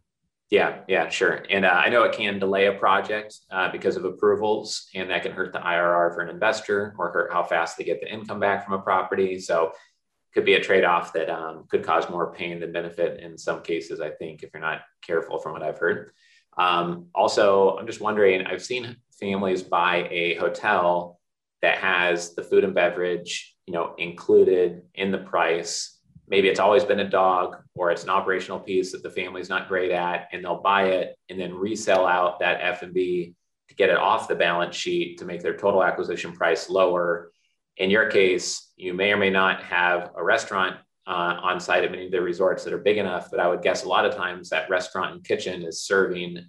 Yeah, 0.49 0.79
yeah, 0.87 1.09
sure. 1.09 1.43
And 1.49 1.65
uh, 1.65 1.69
I 1.69 1.89
know 1.89 2.03
it 2.03 2.13
can 2.13 2.39
delay 2.39 2.67
a 2.67 2.73
project 2.73 3.35
uh, 3.51 3.69
because 3.69 3.97
of 3.97 4.05
approvals, 4.05 4.87
and 4.95 5.09
that 5.09 5.23
can 5.23 5.33
hurt 5.33 5.51
the 5.51 5.59
IRR 5.59 6.13
for 6.13 6.21
an 6.21 6.29
investor 6.29 6.95
or 6.97 7.11
hurt 7.11 7.33
how 7.33 7.43
fast 7.43 7.77
they 7.77 7.83
get 7.83 7.99
the 7.99 8.11
income 8.11 8.39
back 8.39 8.63
from 8.65 8.73
a 8.73 8.81
property. 8.81 9.39
So, 9.39 9.73
could 10.33 10.45
be 10.45 10.53
a 10.53 10.61
trade-off 10.61 11.13
that 11.13 11.29
um, 11.29 11.65
could 11.67 11.83
cause 11.83 12.09
more 12.09 12.31
pain 12.31 12.59
than 12.59 12.71
benefit 12.71 13.19
in 13.21 13.37
some 13.37 13.61
cases. 13.61 13.99
I 13.99 14.11
think 14.11 14.43
if 14.43 14.51
you're 14.53 14.61
not 14.61 14.81
careful, 15.01 15.39
from 15.39 15.53
what 15.53 15.63
I've 15.63 15.79
heard. 15.79 16.11
Um, 16.57 17.07
also, 17.15 17.77
I'm 17.77 17.87
just 17.87 18.01
wondering. 18.01 18.45
I've 18.45 18.63
seen 18.63 18.97
families 19.19 19.63
buy 19.63 20.07
a 20.11 20.35
hotel 20.35 21.19
that 21.61 21.79
has 21.79 22.35
the 22.35 22.43
food 22.43 22.63
and 22.63 22.75
beverage, 22.75 23.56
you 23.67 23.73
know, 23.73 23.93
included 23.97 24.81
in 24.95 25.11
the 25.11 25.17
price. 25.17 25.99
Maybe 26.27 26.47
it's 26.47 26.59
always 26.59 26.83
been 26.83 27.01
a 27.01 27.09
dog 27.09 27.57
or 27.75 27.91
it's 27.91 28.03
an 28.03 28.09
operational 28.09 28.59
piece 28.59 28.91
that 28.93 29.03
the 29.03 29.09
family's 29.09 29.49
not 29.49 29.67
great 29.67 29.91
at 29.91 30.29
and 30.31 30.43
they'll 30.43 30.61
buy 30.61 30.85
it 30.85 31.17
and 31.29 31.39
then 31.39 31.53
resell 31.53 32.07
out 32.07 32.39
that 32.39 32.59
F&B 32.61 33.35
to 33.67 33.75
get 33.75 33.89
it 33.89 33.97
off 33.97 34.27
the 34.27 34.35
balance 34.35 34.75
sheet 34.75 35.19
to 35.19 35.25
make 35.25 35.41
their 35.41 35.55
total 35.55 35.83
acquisition 35.83 36.31
price 36.31 36.69
lower. 36.69 37.31
In 37.75 37.89
your 37.89 38.09
case, 38.09 38.71
you 38.77 38.93
may 38.93 39.11
or 39.11 39.17
may 39.17 39.29
not 39.29 39.61
have 39.63 40.11
a 40.15 40.23
restaurant 40.23 40.77
uh, 41.05 41.39
on 41.41 41.59
site 41.59 41.83
at 41.83 41.91
many 41.91 42.05
of 42.05 42.11
the 42.11 42.21
resorts 42.21 42.63
that 42.63 42.73
are 42.73 42.79
big 42.79 42.97
enough, 42.97 43.29
but 43.29 43.39
I 43.39 43.47
would 43.47 43.61
guess 43.61 43.83
a 43.83 43.89
lot 43.89 44.05
of 44.05 44.15
times 44.15 44.49
that 44.49 44.69
restaurant 44.69 45.13
and 45.13 45.23
kitchen 45.23 45.63
is 45.63 45.81
serving 45.81 46.39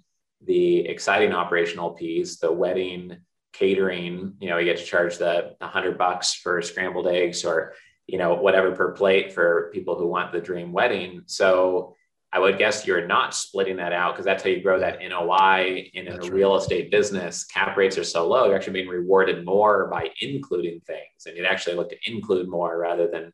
the 0.45 0.79
exciting 0.79 1.33
operational 1.33 1.91
piece, 1.91 2.37
the 2.37 2.51
wedding 2.51 3.17
catering, 3.53 4.35
you 4.39 4.49
know, 4.49 4.57
you 4.57 4.65
get 4.65 4.77
to 4.77 4.85
charge 4.85 5.17
the, 5.17 5.55
the 5.59 5.67
hundred 5.67 5.97
bucks 5.97 6.33
for 6.33 6.61
scrambled 6.61 7.07
eggs 7.07 7.43
or, 7.43 7.73
you 8.07 8.17
know, 8.17 8.35
whatever 8.35 8.71
per 8.71 8.91
plate 8.91 9.33
for 9.33 9.69
people 9.73 9.97
who 9.97 10.07
want 10.07 10.31
the 10.31 10.41
dream 10.41 10.71
wedding. 10.71 11.23
So 11.25 11.95
I 12.31 12.39
would 12.39 12.59
guess 12.59 12.85
you're 12.85 13.07
not 13.07 13.33
splitting 13.33 13.77
that 13.77 13.91
out 13.91 14.13
because 14.13 14.25
that's 14.25 14.43
how 14.43 14.49
you 14.49 14.61
grow 14.61 14.79
that 14.79 14.99
NOI 14.99 15.89
in, 15.93 16.07
in 16.07 16.23
a 16.23 16.31
real 16.31 16.55
estate 16.55 16.91
business. 16.91 17.43
Cap 17.45 17.75
rates 17.75 17.97
are 17.97 18.03
so 18.03 18.27
low, 18.27 18.45
you're 18.45 18.55
actually 18.55 18.73
being 18.73 18.87
rewarded 18.87 19.45
more 19.45 19.87
by 19.87 20.09
including 20.21 20.79
things. 20.81 21.25
And 21.25 21.35
you'd 21.35 21.47
actually 21.47 21.75
look 21.75 21.89
to 21.89 21.97
include 22.05 22.47
more 22.47 22.77
rather 22.77 23.07
than 23.07 23.33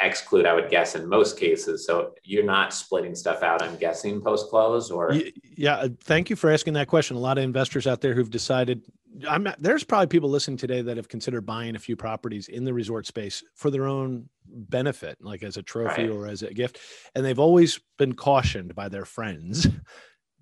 exclude, 0.00 0.46
I 0.46 0.52
would 0.52 0.70
guess, 0.70 0.94
in 0.94 1.08
most 1.08 1.38
cases. 1.38 1.86
So 1.86 2.14
you're 2.22 2.44
not 2.44 2.74
splitting 2.74 3.14
stuff 3.14 3.42
out, 3.42 3.62
I'm 3.62 3.76
guessing, 3.76 4.20
post 4.20 4.50
close 4.50 4.90
or? 4.90 5.14
Yeah. 5.56 5.76
Uh, 5.76 5.88
thank 6.02 6.28
you 6.28 6.36
for 6.36 6.50
asking 6.50 6.74
that 6.74 6.88
question. 6.88 7.16
A 7.16 7.20
lot 7.20 7.38
of 7.38 7.44
investors 7.44 7.86
out 7.86 8.00
there 8.00 8.14
who've 8.14 8.30
decided, 8.30 8.82
I'm 9.26 9.42
not, 9.42 9.60
there's 9.62 9.84
probably 9.84 10.08
people 10.08 10.28
listening 10.28 10.58
today 10.58 10.82
that 10.82 10.98
have 10.98 11.08
considered 11.08 11.46
buying 11.46 11.76
a 11.76 11.78
few 11.78 11.96
properties 11.96 12.48
in 12.48 12.64
the 12.64 12.74
resort 12.74 13.06
space 13.06 13.42
for 13.54 13.70
their 13.70 13.86
own 13.86 14.28
benefit, 14.44 15.16
like 15.20 15.42
as 15.42 15.56
a 15.56 15.62
trophy 15.62 16.02
right. 16.02 16.10
or 16.10 16.26
as 16.26 16.42
a 16.42 16.52
gift. 16.52 16.78
And 17.14 17.24
they've 17.24 17.38
always 17.38 17.80
been 17.96 18.14
cautioned 18.14 18.74
by 18.74 18.90
their 18.90 19.06
friends 19.06 19.66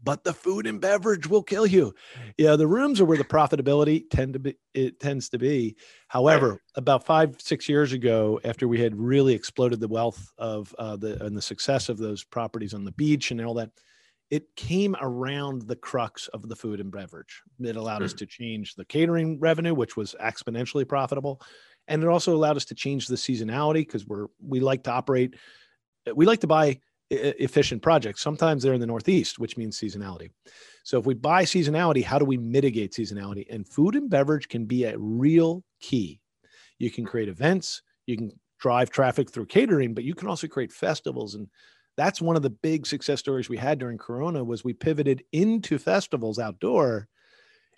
but 0.05 0.23
the 0.23 0.35
food 0.35 0.67
and 0.67 0.81
beverage 0.81 1.27
will 1.27 1.43
kill 1.43 1.67
you. 1.67 1.95
Yeah, 2.37 2.57
the 2.57 2.67
rooms 2.67 3.01
are 3.01 3.07
where 3.07 3.19
the 3.19 3.25
profitability 3.25 4.09
tend 4.11 4.35
to 4.35 4.39
be 4.39 4.57
it 4.75 5.01
tends 5.01 5.29
to 5.31 5.39
be. 5.39 5.77
However, 6.09 6.51
right. 6.51 6.59
about 6.77 7.07
five 7.07 7.41
six 7.41 7.69
years 7.69 7.93
ago, 7.93 8.39
after 8.45 8.69
we 8.69 8.81
had 8.81 8.95
really 8.95 9.35
exploded 9.35 9.81
the 9.81 9.89
wealth 9.89 10.31
of 10.39 10.75
uh, 10.79 10.97
the 10.97 11.25
and 11.25 11.37
the 11.37 11.43
success 11.43 11.89
of 11.89 11.97
those 11.99 12.23
properties 12.23 12.75
on 12.75 12.85
the 12.85 12.93
beach 12.93 13.31
and 13.31 13.41
all 13.41 13.55
that, 13.55 13.71
it 14.31 14.55
came 14.57 14.95
around 15.01 15.63
the 15.63 15.77
crux 15.77 16.29
of 16.29 16.49
the 16.49 16.57
food 16.57 16.81
and 16.81 16.93
beverage. 16.93 17.43
It 17.61 17.77
allowed 17.77 17.97
mm-hmm. 17.97 18.05
us 18.05 18.13
hmm. 18.13 18.19
to 18.19 18.27
change 18.27 18.75
the 18.75 18.85
catering 18.85 19.41
revenue, 19.41 19.75
which 19.75 19.97
was 19.97 20.15
exponentially 20.21 20.87
profitable, 20.87 21.41
and 21.89 22.03
it 22.03 22.09
also 22.09 22.35
allowed 22.35 22.57
us 22.57 22.67
to 22.67 22.75
change 22.75 23.07
the 23.07 23.17
seasonality 23.17 23.87
because 23.87 24.07
we're 24.07 24.27
we 24.39 24.61
like 24.61 24.85
to 24.85 24.93
operate. 24.93 25.35
We 26.15 26.27
like 26.27 26.41
to 26.41 26.47
buy 26.47 26.81
efficient 27.11 27.83
projects. 27.83 28.23
Sometimes 28.23 28.63
they're 28.63 28.75
in 28.75 28.81
the 28.81 28.87
Northeast, 28.87 29.39
which 29.39 29.57
means 29.57 29.79
seasonality. 29.79 30.31
So 30.85 30.99
if 30.99 31.07
we 31.07 31.15
buy 31.15 31.45
seasonality, 31.45 32.05
how 32.05 32.19
do 32.19 32.25
we 32.25 32.37
mitigate 32.37 32.93
seasonality? 32.93 33.47
And 33.51 33.69
food 33.69 33.95
and 33.95 34.11
beverage 34.11 34.49
can 34.49 34.65
be 34.65 34.85
a 34.85 34.99
real 34.99 35.65
key. 35.81 36.21
You 36.79 36.91
can 36.91 37.05
create 37.05 37.29
events, 37.29 37.83
you 38.07 38.17
can 38.17 38.33
drive 38.59 38.91
traffic 38.91 39.31
through 39.31 39.47
catering, 39.47 39.95
but 39.95 40.05
you 40.05 40.15
can 40.15 40.29
also 40.29 40.47
create 40.47 40.73
festivals. 40.73 41.35
And 41.35 41.49
that's 41.97 42.21
one 42.21 42.37
of 42.37 42.43
the 42.43 42.51
big 42.51 42.87
success 42.87 43.21
stories 43.21 43.49
we 43.49 43.57
had 43.57 43.79
during 43.79 43.99
Corona 43.99 44.43
was 44.43 44.65
we 44.65 44.73
pivoted 44.73 45.23
into 45.33 45.79
festivals 45.79 46.39
outdoor. 46.39 47.09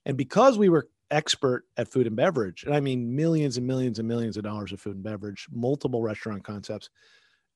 And 0.05 0.17
because 0.17 0.59
we 0.59 0.69
were 0.69 0.89
expert 1.11 1.65
at 1.77 1.89
food 1.89 2.07
and 2.07 2.17
beverage, 2.17 2.65
and 2.65 2.75
I 2.75 2.81
mean 2.81 3.15
millions 3.15 3.57
and 3.57 3.67
millions 3.67 3.99
and 3.99 4.09
millions 4.09 4.37
of 4.37 4.45
dollars 4.45 4.73
of 4.73 4.81
food 4.81 4.95
and 4.95 5.05
beverage, 5.05 5.47
multiple 5.53 6.03
restaurant 6.03 6.45
concepts, 6.45 6.89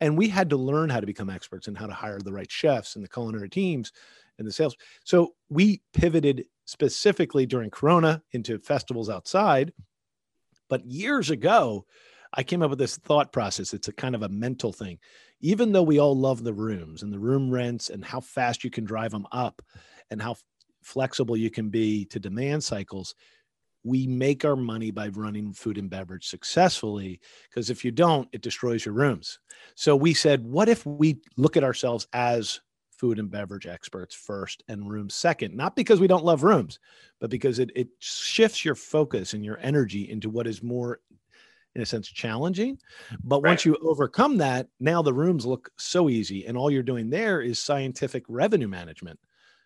and 0.00 0.16
we 0.16 0.28
had 0.28 0.50
to 0.50 0.57
learn 0.57 0.90
how 0.90 1.00
to 1.00 1.07
become 1.07 1.30
experts 1.30 1.69
and 1.69 1.76
how 1.76 1.87
to 1.87 1.92
hire 1.92 2.19
the 2.19 2.33
right 2.33 2.50
chefs 2.50 2.97
and 2.97 3.04
the 3.04 3.09
culinary 3.09 3.49
teams 3.49 3.92
and 4.38 4.47
the 4.47 4.52
sales. 4.52 4.76
So 5.04 5.35
we 5.49 5.83
pivoted 5.92 6.47
specifically 6.64 7.47
during 7.47 7.71
corona 7.71 8.23
into 8.33 8.59
festivals 8.59 9.11
outside. 9.11 9.73
But 10.69 10.87
years 10.87 11.30
ago 11.30 11.85
i 12.33 12.42
came 12.42 12.62
up 12.62 12.71
with 12.71 12.78
this 12.78 12.97
thought 12.97 13.33
process. 13.33 13.75
It's 13.75 13.88
a 13.88 13.92
kind 13.92 14.14
of 14.14 14.23
a 14.23 14.28
mental 14.28 14.73
thing. 14.73 14.99
Even 15.40 15.73
though 15.73 15.83
we 15.83 15.99
all 15.99 16.16
love 16.16 16.45
the 16.45 16.52
rooms 16.52 17.02
and 17.02 17.12
the 17.12 17.19
room 17.19 17.50
rents 17.50 17.90
and 17.90 18.04
how 18.04 18.21
fast 18.21 18.62
you 18.62 18.71
can 18.71 18.85
drive 18.85 19.11
them 19.11 19.26
up 19.33 19.62
and 20.11 20.21
how 20.21 20.37
flexible 20.83 21.37
you 21.37 21.50
can 21.50 21.71
be 21.71 22.04
to 22.07 22.21
demand 22.21 22.62
cycles 22.62 23.14
we 23.84 24.06
make 24.06 24.44
our 24.44 24.56
money 24.56 24.90
by 24.90 25.08
running 25.08 25.52
food 25.52 25.78
and 25.78 25.88
beverage 25.88 26.28
successfully 26.28 27.20
because 27.49 27.70
if 27.70 27.84
you 27.84 27.90
don't 27.90 28.28
it 28.32 28.42
destroys 28.42 28.84
your 28.84 28.94
rooms. 28.94 29.38
So 29.75 29.96
we 29.96 30.14
said 30.14 30.44
what 30.44 30.68
if 30.68 30.84
we 30.87 31.20
look 31.37 31.56
at 31.56 31.64
ourselves 31.64 32.06
as 32.12 32.60
food 32.90 33.18
and 33.18 33.30
beverage 33.30 33.66
experts 33.66 34.14
first 34.14 34.62
and 34.68 34.90
rooms 34.90 35.14
second? 35.14 35.56
Not 35.56 35.76
because 35.76 36.00
we 36.00 36.06
don't 36.06 36.25
love 36.25 36.42
rooms 36.42 36.78
but 37.20 37.30
because 37.30 37.58
it, 37.58 37.70
it 37.76 37.88
shifts 37.99 38.64
your 38.64 38.75
focus 38.75 39.34
and 39.34 39.44
your 39.44 39.58
energy 39.60 40.10
into 40.10 40.30
what 40.30 40.46
is 40.46 40.62
more 40.62 41.00
in 41.75 41.82
a 41.82 41.87
sense 41.87 42.08
challenging. 42.08 42.78
But 43.22 43.42
right. 43.42 43.50
once 43.50 43.64
you 43.64 43.76
overcome 43.82 44.38
that 44.38 44.68
now 44.80 45.02
the 45.02 45.12
rooms 45.12 45.46
look 45.46 45.70
so 45.78 46.08
easy 46.08 46.46
and 46.46 46.56
all 46.56 46.70
you're 46.70 46.82
doing 46.82 47.10
there 47.10 47.40
is 47.40 47.58
scientific 47.58 48.25
revenue 48.28 48.68
management 48.68 49.18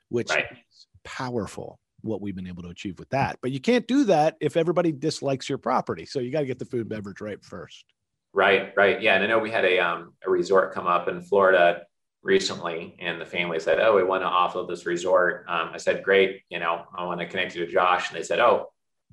which 0.09 0.31
right. 0.31 0.45
is 0.51 0.87
powerful 1.03 1.79
what 2.05 2.21
we've 2.21 2.37
been 2.37 2.47
able 2.47 2.63
to 2.63 2.69
achieve 2.69 2.99
with 2.99 3.09
that. 3.11 3.39
But 3.41 3.51
you 3.51 3.61
can't 3.61 3.87
do 3.87 4.05
that 4.05 4.37
if 4.41 4.57
everybody 4.57 4.93
dislikes 4.93 5.49
your 5.49 5.59
property. 5.59 6.07
So 6.07 6.21
you 6.21 6.31
got 6.31 6.41
to 6.41 6.47
get 6.47 6.59
the 6.59 6.65
food 6.65 6.83
and 6.83 6.89
beverage 6.89 7.21
right 7.21 7.43
first. 7.43 7.85
Right, 8.33 8.73
right. 8.77 9.01
Yeah. 9.01 9.15
And 9.15 9.25
I 9.25 9.27
know 9.27 9.39
we 9.39 9.51
had 9.51 9.65
a, 9.65 9.79
um, 9.79 10.13
a 10.27 10.31
resort 10.31 10.75
come 10.75 10.87
up 10.87 11.09
in 11.09 11.23
Florida 11.23 11.83
recently, 12.23 12.97
and 12.99 13.21
the 13.21 13.27
family 13.27 13.61
said, 13.61 13.79
Oh, 13.81 13.95
we 13.95 14.03
want 14.03 14.23
to 14.23 14.29
offload 14.29 14.69
this 14.69 14.87
resort. 14.87 15.47
Um, 15.49 15.71
I 15.73 15.77
said, 15.79 16.03
Great. 16.03 16.43
You 16.49 16.59
know, 16.59 16.85
I 16.97 17.05
want 17.05 17.21
to 17.21 17.27
connect 17.27 17.55
you 17.55 17.65
to 17.65 17.73
Josh. 17.73 18.11
And 18.11 18.19
they 18.19 18.25
said, 18.25 18.41
Oh, 18.41 18.71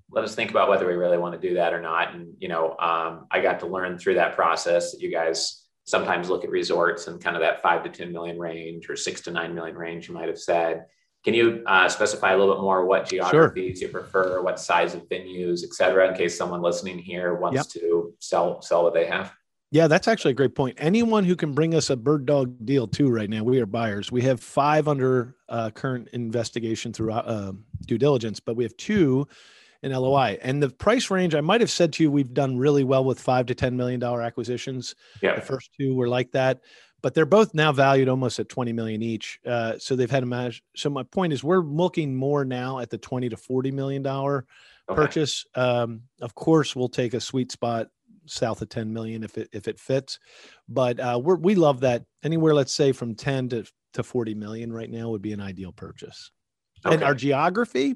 let 0.10 0.24
us 0.24 0.36
think 0.36 0.50
about 0.50 0.70
whether 0.70 0.88
we 0.88 0.94
really 0.94 1.18
want 1.18 1.40
to 1.40 1.48
do 1.48 1.56
that 1.56 1.74
or 1.74 1.82
not. 1.82 2.14
And, 2.14 2.34
you 2.40 2.50
know, 2.50 2.76
um, 2.80 3.28
I 3.32 3.42
got 3.42 3.60
to 3.62 3.68
learn 3.68 3.98
through 3.98 4.16
that 4.16 4.36
process 4.36 4.92
that 4.92 5.02
you 5.02 5.12
guys 5.12 5.66
sometimes 5.86 6.30
look 6.30 6.44
at 6.44 6.50
resorts 6.50 7.08
and 7.08 7.22
kind 7.22 7.36
of 7.36 7.42
that 7.42 7.62
five 7.62 7.84
to 7.84 7.90
10 7.90 8.12
million 8.12 8.38
range 8.38 8.90
or 8.90 8.96
six 8.96 9.22
to 9.22 9.32
nine 9.32 9.56
million 9.56 9.78
range, 9.78 10.08
you 10.08 10.14
might 10.14 10.28
have 10.28 10.40
said. 10.40 10.86
Can 11.24 11.36
you 11.36 11.64
uh, 11.68 11.88
specify 11.88 12.32
a 12.32 12.38
little 12.38 12.56
bit 12.56 12.62
more 12.62 12.86
what 12.86 13.08
geographies 13.08 13.80
sure. 13.80 13.88
you 13.88 13.94
prefer, 13.94 14.42
what 14.42 14.60
size 14.60 14.96
of 14.96 15.08
venues, 15.08 15.64
et 15.64 15.74
cetera, 15.74 16.10
in 16.10 16.16
case 16.16 16.36
someone 16.36 16.62
listening 16.62 16.98
here 16.98 17.36
wants 17.36 17.58
yep. 17.58 17.68
to 17.84 18.14
sell 18.20 18.62
sell 18.62 18.84
what 18.84 18.94
they 18.94 19.06
have? 19.06 19.34
Yeah, 19.70 19.88
that's 19.88 20.08
actually 20.08 20.32
a 20.32 20.36
great 20.36 20.54
point. 20.54 20.76
Anyone 20.80 21.24
who 21.24 21.36
can 21.36 21.54
bring 21.54 21.76
us 21.76 21.90
a 21.90 21.96
bird 21.96 22.26
dog 22.26 22.66
deal 22.66 22.88
too, 22.88 23.10
right 23.10 23.30
now, 23.30 23.44
we 23.44 23.62
are 23.62 23.66
buyers. 23.66 24.12
We 24.12 24.22
have 24.24 24.42
five 24.42 24.88
under 24.88 25.36
uh, 25.48 25.70
current 25.70 26.10
investigation 26.12 26.92
through 26.92 27.14
uh, 27.14 27.54
due 27.86 27.98
diligence, 27.98 28.42
but 28.42 28.58
we 28.58 28.66
have 28.66 28.76
two 28.76 29.28
in 29.82 29.94
LOI. 29.94 30.38
And 30.42 30.62
the 30.62 30.70
price 30.70 31.10
range, 31.10 31.36
I 31.36 31.42
might 31.42 31.62
have 31.62 31.72
said 31.72 31.94
to 31.94 32.04
you, 32.04 32.12
we've 32.12 32.34
done 32.34 32.58
really 32.58 32.84
well 32.84 33.06
with 33.06 33.20
five 33.20 33.46
to 33.46 33.56
ten 33.56 33.78
million 33.78 34.00
dollar 34.00 34.22
acquisitions. 34.22 34.96
Yeah. 35.22 35.36
The 35.36 35.42
first 35.42 35.70
two 35.80 35.96
were 35.96 36.10
like 36.10 36.32
that 36.32 36.62
but 37.02 37.14
they're 37.14 37.26
both 37.26 37.54
now 37.54 37.72
valued 37.72 38.10
almost 38.10 38.40
at 38.40 38.50
20 38.50 38.74
million 38.74 39.02
each. 39.02 39.40
Uh, 39.46 39.78
so 39.78 39.96
they've 39.96 40.12
had 40.12 40.24
a 40.24 40.28
match. 40.28 40.64
So 40.76 40.90
my 40.90 41.04
point 41.04 41.34
is, 41.34 41.44
we're 41.44 41.64
looking 41.64 42.16
more 42.16 42.46
now 42.46 42.80
at 42.80 42.90
the 42.90 42.98
20 42.98 43.30
to 43.30 43.38
40 43.38 43.72
million 43.72 44.02
dollar 44.02 44.46
okay. 44.90 45.02
purchase. 45.02 45.46
Um, 45.56 46.02
of 46.22 46.36
course, 46.36 46.76
we'll 46.76 46.90
take 46.90 47.14
a 47.14 47.22
sweet 47.22 47.52
spot 47.52 47.88
south 48.26 48.62
of 48.62 48.70
10 48.70 48.94
million 48.94 49.24
if 49.24 49.38
it 49.38 49.50
if 49.52 49.68
it 49.68 49.80
fits, 49.80 50.20
but 50.70 51.00
uh, 51.00 51.20
we're, 51.22 51.36
we 51.36 51.56
love 51.56 51.80
that 51.82 52.06
anywhere. 52.24 52.54
Let's 52.54 52.74
say 52.74 52.92
from 52.92 53.16
10 53.16 53.50
to 53.50 53.66
to 53.94 54.04
40 54.04 54.36
million 54.36 54.72
right 54.72 54.90
now 54.90 55.10
would 55.10 55.22
be 55.22 55.34
an 55.34 55.42
ideal 55.42 55.72
purchase. 55.72 56.32
Okay. 56.86 56.96
And 56.96 57.04
our 57.04 57.14
geography 57.14 57.96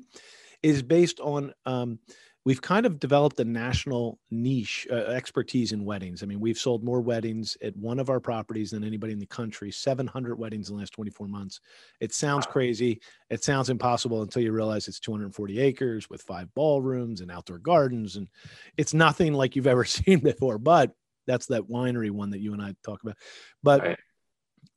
is 0.61 0.81
based 0.81 1.19
on 1.19 1.53
um, 1.65 1.99
we've 2.45 2.61
kind 2.61 2.85
of 2.85 2.99
developed 2.99 3.39
a 3.39 3.43
national 3.43 4.19
niche 4.29 4.87
uh, 4.91 4.95
expertise 4.95 5.71
in 5.71 5.83
weddings. 5.83 6.21
I 6.21 6.27
mean, 6.27 6.39
we've 6.39 6.57
sold 6.57 6.83
more 6.83 7.01
weddings 7.01 7.57
at 7.63 7.75
one 7.75 7.99
of 7.99 8.09
our 8.09 8.19
properties 8.19 8.69
than 8.69 8.83
anybody 8.83 9.13
in 9.13 9.19
the 9.19 9.25
country, 9.25 9.71
700 9.71 10.37
weddings 10.37 10.69
in 10.69 10.75
the 10.75 10.79
last 10.79 10.93
24 10.93 11.27
months. 11.27 11.59
It 11.99 12.13
sounds 12.13 12.45
crazy. 12.45 13.01
It 13.31 13.43
sounds 13.43 13.71
impossible 13.71 14.21
until 14.21 14.43
you 14.43 14.51
realize 14.51 14.87
it's 14.87 14.99
240 14.99 15.59
acres 15.59 16.07
with 16.07 16.21
five 16.21 16.53
ballrooms 16.53 17.21
and 17.21 17.31
outdoor 17.31 17.57
gardens. 17.57 18.15
And 18.15 18.29
it's 18.77 18.93
nothing 18.93 19.33
like 19.33 19.55
you've 19.55 19.67
ever 19.67 19.83
seen 19.85 20.19
before, 20.19 20.59
but 20.59 20.91
that's 21.25 21.47
that 21.47 21.67
winery 21.67 22.11
one 22.11 22.29
that 22.29 22.41
you 22.41 22.53
and 22.53 22.61
I 22.61 22.75
talk 22.85 23.01
about. 23.01 23.17
But, 23.63 23.81
right. 23.81 23.99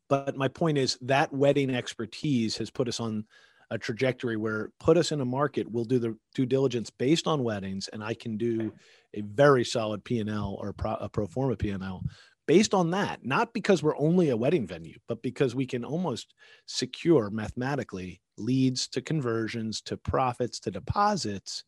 but 0.09 0.37
my 0.39 0.49
point 0.49 0.79
is 0.79 0.97
that 1.03 1.35
wedding 1.35 1.69
expertise 1.69 2.57
has 2.57 2.71
put 2.71 2.89
us 2.89 2.99
on 2.99 3.27
a 3.71 3.79
trajectory 3.79 4.37
where 4.37 4.71
put 4.81 4.97
us 4.97 5.13
in 5.13 5.21
a 5.21 5.25
market 5.25 5.71
we'll 5.71 5.85
do 5.85 5.99
the 5.99 6.17
due 6.35 6.47
diligence 6.47 6.91
based 6.91 7.27
on 7.27 7.45
weddings 7.45 7.89
and 7.93 8.03
i 8.03 8.15
can 8.15 8.37
do 8.37 8.73
a 9.15 9.21
very 9.23 9.65
solid 9.65 10.05
p&l 10.05 10.59
or 10.61 10.73
pro, 10.73 10.95
a 10.95 11.09
pro 11.09 11.27
forma 11.27 11.57
p&l 11.57 12.03
based 12.47 12.73
on 12.73 12.91
that 12.91 13.25
not 13.25 13.53
because 13.53 13.83
we're 13.83 13.99
only 13.99 14.31
a 14.31 14.37
wedding 14.37 14.67
venue 14.67 14.99
but 15.07 15.23
because 15.23 15.55
we 15.55 15.67
can 15.67 15.85
almost 15.85 16.35
secure 16.67 17.31
mathematically 17.31 18.21
leads 18.39 18.89
to 18.89 19.01
conversions 19.01 19.81
to 19.83 19.97
profits 19.97 20.61
to 20.61 20.71
deposits. 20.71 21.65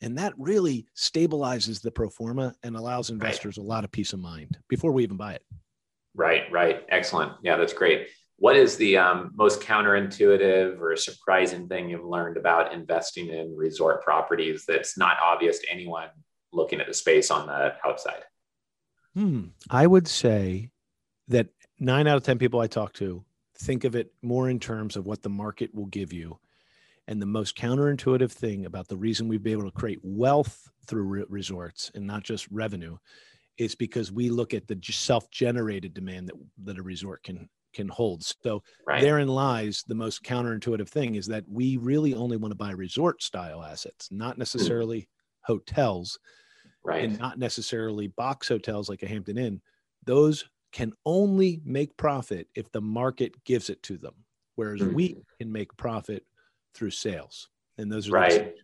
And 0.00 0.18
that 0.18 0.34
really 0.36 0.86
stabilizes 0.96 1.80
the 1.80 1.90
pro 1.90 2.08
forma 2.08 2.54
and 2.62 2.76
allows 2.76 3.10
investors 3.10 3.58
right. 3.58 3.64
a 3.64 3.66
lot 3.66 3.84
of 3.84 3.92
peace 3.92 4.12
of 4.12 4.20
mind 4.20 4.58
before 4.68 4.92
we 4.92 5.02
even 5.02 5.16
buy 5.16 5.34
it. 5.34 5.42
Right 6.14 6.50
right. 6.50 6.84
Excellent. 6.88 7.32
Yeah 7.42 7.56
that's 7.56 7.72
great 7.72 8.08
what 8.36 8.56
is 8.56 8.76
the 8.76 8.96
um, 8.96 9.30
most 9.34 9.60
counterintuitive 9.60 10.80
or 10.80 10.96
surprising 10.96 11.68
thing 11.68 11.88
you've 11.88 12.04
learned 12.04 12.36
about 12.36 12.72
investing 12.72 13.28
in 13.28 13.54
resort 13.56 14.02
properties 14.02 14.64
that's 14.66 14.98
not 14.98 15.16
obvious 15.22 15.60
to 15.60 15.70
anyone 15.70 16.08
looking 16.52 16.80
at 16.80 16.86
the 16.86 16.94
space 16.94 17.30
on 17.30 17.46
the 17.46 17.74
outside? 17.86 18.24
Hmm. 19.14 19.46
I 19.70 19.86
would 19.86 20.08
say 20.08 20.70
that 21.28 21.48
nine 21.78 22.06
out 22.06 22.16
of 22.16 22.24
10 22.24 22.38
people 22.38 22.60
I 22.60 22.66
talk 22.66 22.92
to 22.94 23.24
think 23.58 23.84
of 23.84 23.94
it 23.94 24.12
more 24.22 24.50
in 24.50 24.58
terms 24.58 24.96
of 24.96 25.06
what 25.06 25.22
the 25.22 25.28
market 25.30 25.72
will 25.74 25.86
give 25.86 26.12
you. 26.12 26.38
And 27.06 27.20
the 27.20 27.26
most 27.26 27.56
counterintuitive 27.56 28.32
thing 28.32 28.66
about 28.66 28.88
the 28.88 28.96
reason 28.96 29.28
we've 29.28 29.42
been 29.42 29.52
able 29.52 29.70
to 29.70 29.78
create 29.78 30.00
wealth 30.02 30.68
through 30.86 31.04
re- 31.04 31.24
resorts 31.28 31.90
and 31.94 32.06
not 32.06 32.24
just 32.24 32.48
revenue 32.50 32.96
is 33.58 33.74
because 33.74 34.10
we 34.10 34.30
look 34.30 34.54
at 34.54 34.66
the 34.66 34.78
self-generated 34.82 35.94
demand 35.94 36.28
that, 36.28 36.34
that 36.64 36.78
a 36.78 36.82
resort 36.82 37.22
can 37.22 37.48
can 37.74 37.88
hold. 37.88 38.24
So 38.24 38.62
right. 38.86 39.00
therein 39.00 39.28
lies 39.28 39.84
the 39.86 39.94
most 39.94 40.22
counterintuitive 40.22 40.88
thing 40.88 41.16
is 41.16 41.26
that 41.26 41.44
we 41.48 41.76
really 41.76 42.14
only 42.14 42.36
want 42.36 42.52
to 42.52 42.56
buy 42.56 42.70
resort 42.70 43.22
style 43.22 43.62
assets, 43.62 44.08
not 44.10 44.38
necessarily 44.38 45.00
mm. 45.00 45.06
hotels, 45.42 46.18
right. 46.84 47.04
and 47.04 47.18
not 47.18 47.38
necessarily 47.38 48.08
box 48.08 48.48
hotels 48.48 48.88
like 48.88 49.02
a 49.02 49.08
Hampton 49.08 49.38
Inn. 49.38 49.60
Those 50.04 50.44
can 50.72 50.92
only 51.06 51.60
make 51.64 51.96
profit 51.96 52.48
if 52.54 52.70
the 52.72 52.80
market 52.80 53.32
gives 53.44 53.70
it 53.70 53.82
to 53.84 53.96
them, 53.96 54.14
whereas 54.56 54.80
mm. 54.80 54.92
we 54.92 55.16
can 55.38 55.52
make 55.52 55.76
profit 55.76 56.24
through 56.74 56.90
sales. 56.90 57.48
And 57.78 57.90
those 57.90 58.08
are 58.08 58.12
right. 58.12 58.54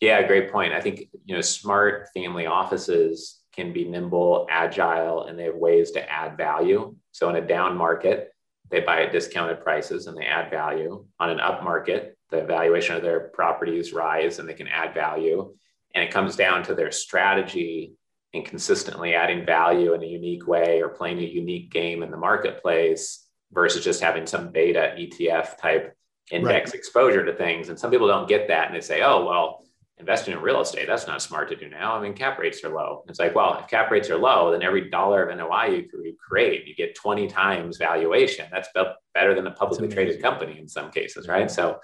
Yeah, 0.00 0.26
great 0.26 0.50
point. 0.50 0.72
I 0.72 0.80
think 0.80 1.08
you 1.24 1.34
know 1.34 1.42
smart 1.42 2.08
family 2.14 2.46
offices 2.46 3.39
can 3.54 3.72
be 3.72 3.84
nimble, 3.84 4.46
agile, 4.50 5.24
and 5.24 5.38
they 5.38 5.44
have 5.44 5.56
ways 5.56 5.90
to 5.92 6.10
add 6.10 6.36
value. 6.36 6.94
So 7.12 7.28
in 7.30 7.36
a 7.36 7.46
down 7.46 7.76
market, 7.76 8.32
they 8.70 8.80
buy 8.80 9.02
at 9.02 9.12
discounted 9.12 9.60
prices 9.60 10.06
and 10.06 10.16
they 10.16 10.24
add 10.24 10.50
value. 10.50 11.04
On 11.18 11.30
an 11.30 11.40
up 11.40 11.64
market, 11.64 12.16
the 12.30 12.42
valuation 12.42 12.96
of 12.96 13.02
their 13.02 13.28
properties 13.28 13.92
rise 13.92 14.38
and 14.38 14.48
they 14.48 14.54
can 14.54 14.68
add 14.68 14.94
value. 14.94 15.52
And 15.94 16.04
it 16.04 16.12
comes 16.12 16.36
down 16.36 16.62
to 16.64 16.74
their 16.74 16.92
strategy 16.92 17.94
and 18.32 18.44
consistently 18.44 19.14
adding 19.14 19.44
value 19.44 19.92
in 19.94 20.02
a 20.02 20.06
unique 20.06 20.46
way 20.46 20.80
or 20.80 20.88
playing 20.88 21.18
a 21.18 21.22
unique 21.22 21.72
game 21.72 22.04
in 22.04 22.12
the 22.12 22.16
marketplace 22.16 23.26
versus 23.52 23.84
just 23.84 24.00
having 24.00 24.26
some 24.26 24.52
beta 24.52 24.94
ETF 24.96 25.58
type 25.58 25.96
index 26.30 26.70
right. 26.70 26.78
exposure 26.78 27.24
to 27.24 27.34
things. 27.34 27.68
And 27.68 27.78
some 27.78 27.90
people 27.90 28.06
don't 28.06 28.28
get 28.28 28.46
that 28.48 28.68
and 28.68 28.76
they 28.76 28.80
say, 28.80 29.02
oh, 29.02 29.26
well, 29.26 29.64
investing 30.00 30.34
in 30.34 30.40
real 30.40 30.60
estate, 30.60 30.86
that's 30.86 31.06
not 31.06 31.22
smart 31.22 31.48
to 31.50 31.56
do 31.56 31.68
now. 31.68 31.94
I 31.94 32.02
mean, 32.02 32.14
cap 32.14 32.38
rates 32.38 32.64
are 32.64 32.70
low. 32.70 33.04
It's 33.08 33.20
like, 33.20 33.34
well, 33.34 33.58
if 33.60 33.68
cap 33.68 33.90
rates 33.90 34.10
are 34.10 34.16
low, 34.16 34.50
then 34.50 34.62
every 34.62 34.90
dollar 34.90 35.28
of 35.28 35.36
NOI 35.36 35.86
you 35.92 36.16
create, 36.18 36.66
you 36.66 36.74
get 36.74 36.94
20 36.94 37.28
times 37.28 37.76
valuation. 37.76 38.46
That's 38.50 38.68
better 39.14 39.34
than 39.34 39.46
a 39.46 39.52
publicly 39.52 39.88
traded 39.88 40.20
company 40.20 40.58
in 40.58 40.66
some 40.66 40.90
cases, 40.90 41.28
right? 41.28 41.50
So, 41.50 41.78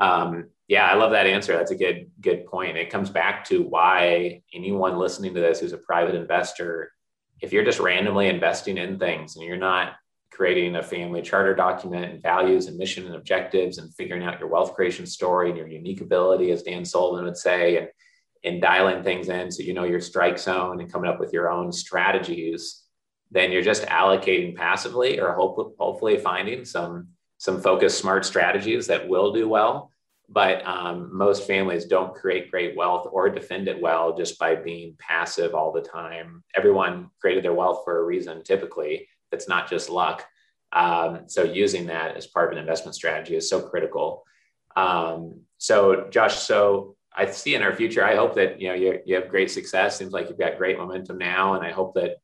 um, 0.00 0.48
yeah, 0.66 0.86
I 0.86 0.94
love 0.94 1.12
that 1.12 1.26
answer. 1.26 1.52
That's 1.52 1.70
a 1.70 1.76
good 1.76 2.10
good 2.20 2.46
point. 2.46 2.78
It 2.78 2.90
comes 2.90 3.10
back 3.10 3.44
to 3.46 3.62
why 3.62 4.42
anyone 4.54 4.96
listening 4.96 5.34
to 5.34 5.40
this 5.40 5.60
who's 5.60 5.74
a 5.74 5.78
private 5.78 6.14
investor, 6.14 6.90
if 7.40 7.52
you're 7.52 7.64
just 7.64 7.78
randomly 7.78 8.28
investing 8.28 8.78
in 8.78 8.98
things 8.98 9.36
and 9.36 9.44
you're 9.44 9.56
not 9.56 9.92
creating 10.32 10.76
a 10.76 10.82
family 10.82 11.20
charter 11.20 11.54
document 11.54 12.06
and 12.06 12.22
values 12.22 12.66
and 12.66 12.78
mission 12.78 13.06
and 13.06 13.14
objectives 13.14 13.78
and 13.78 13.94
figuring 13.94 14.24
out 14.24 14.40
your 14.40 14.48
wealth 14.48 14.74
creation 14.74 15.06
story 15.06 15.50
and 15.50 15.58
your 15.58 15.68
unique 15.68 16.00
ability, 16.00 16.50
as 16.50 16.62
Dan 16.62 16.84
Sullivan 16.84 17.24
would 17.24 17.36
say, 17.36 17.76
and, 17.76 17.88
and 18.42 18.60
dialing 18.60 19.02
things 19.02 19.28
in 19.28 19.50
so 19.52 19.62
you 19.62 19.74
know 19.74 19.84
your 19.84 20.00
strike 20.00 20.38
zone 20.38 20.80
and 20.80 20.90
coming 20.90 21.08
up 21.08 21.20
with 21.20 21.32
your 21.32 21.50
own 21.50 21.70
strategies, 21.70 22.82
then 23.30 23.52
you're 23.52 23.62
just 23.62 23.84
allocating 23.84 24.56
passively 24.56 25.20
or 25.20 25.32
hope, 25.32 25.76
hopefully 25.78 26.18
finding 26.18 26.64
some, 26.64 27.08
some 27.38 27.60
focused 27.60 27.98
smart 27.98 28.24
strategies 28.24 28.86
that 28.86 29.08
will 29.08 29.32
do 29.32 29.48
well. 29.48 29.90
But 30.28 30.66
um, 30.66 31.14
most 31.14 31.46
families 31.46 31.84
don't 31.84 32.14
create 32.14 32.50
great 32.50 32.74
wealth 32.74 33.06
or 33.12 33.28
defend 33.28 33.68
it 33.68 33.80
well 33.80 34.16
just 34.16 34.38
by 34.38 34.54
being 34.54 34.96
passive 34.98 35.54
all 35.54 35.72
the 35.72 35.82
time. 35.82 36.42
Everyone 36.56 37.10
created 37.20 37.44
their 37.44 37.52
wealth 37.52 37.82
for 37.84 37.98
a 37.98 38.04
reason, 38.04 38.42
typically 38.42 39.06
it's 39.32 39.48
not 39.48 39.68
just 39.68 39.90
luck. 39.90 40.24
Um, 40.72 41.24
so 41.26 41.42
using 41.42 41.86
that 41.86 42.16
as 42.16 42.26
part 42.26 42.48
of 42.48 42.52
an 42.52 42.58
investment 42.58 42.94
strategy 42.94 43.36
is 43.36 43.48
so 43.48 43.60
critical. 43.60 44.24
Um, 44.76 45.40
so 45.58 46.08
Josh, 46.10 46.38
so 46.38 46.96
I 47.14 47.26
see 47.26 47.54
in 47.54 47.62
our 47.62 47.74
future, 47.74 48.04
I 48.04 48.16
hope 48.16 48.34
that, 48.36 48.60
you 48.60 48.68
know, 48.68 48.74
you, 48.74 49.00
you 49.04 49.14
have 49.16 49.28
great 49.28 49.50
success. 49.50 49.98
Seems 49.98 50.12
like 50.12 50.28
you've 50.28 50.38
got 50.38 50.56
great 50.56 50.78
momentum 50.78 51.18
now. 51.18 51.54
And 51.54 51.64
I 51.64 51.70
hope 51.70 51.94
that 51.94 52.16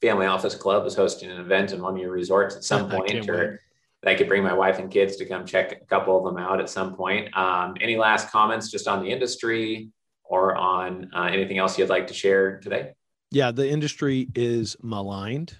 Family 0.00 0.26
Office 0.26 0.54
Club 0.54 0.86
is 0.86 0.94
hosting 0.94 1.30
an 1.30 1.40
event 1.40 1.72
in 1.72 1.80
one 1.80 1.94
of 1.94 2.00
your 2.00 2.10
resorts 2.10 2.56
at 2.56 2.64
some 2.64 2.90
point, 2.90 3.28
or 3.28 3.60
that 4.02 4.10
I 4.10 4.14
could 4.14 4.28
bring 4.28 4.42
my 4.42 4.54
wife 4.54 4.78
and 4.78 4.90
kids 4.90 5.16
to 5.16 5.26
come 5.26 5.44
check 5.44 5.72
a 5.72 5.86
couple 5.86 6.16
of 6.18 6.24
them 6.24 6.42
out 6.42 6.60
at 6.60 6.70
some 6.70 6.94
point. 6.94 7.36
Um, 7.36 7.76
any 7.80 7.96
last 7.96 8.30
comments 8.30 8.70
just 8.70 8.88
on 8.88 9.02
the 9.02 9.10
industry 9.10 9.90
or 10.24 10.54
on 10.56 11.10
uh, 11.14 11.30
anything 11.32 11.58
else 11.58 11.78
you'd 11.78 11.88
like 11.88 12.06
to 12.08 12.14
share 12.14 12.58
today? 12.60 12.92
Yeah, 13.30 13.50
the 13.50 13.68
industry 13.68 14.28
is 14.34 14.76
maligned 14.82 15.56